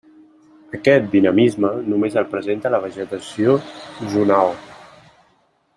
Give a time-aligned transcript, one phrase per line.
[0.77, 3.55] Aquest dinamisme només el presenta la vegetació
[4.15, 4.55] zonal.